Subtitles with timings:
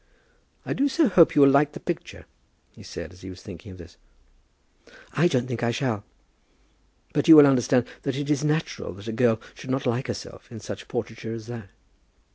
[0.65, 2.25] "I do so hope you will like the picture,"
[2.71, 3.97] he said, as he was thinking of this.
[5.13, 6.03] "I don't think I shall.
[7.13, 10.51] But you will understand that it is natural that a girl should not like herself
[10.51, 11.69] in such a portraiture as that."